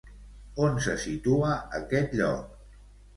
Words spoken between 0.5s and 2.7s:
On se situa aquest lloc?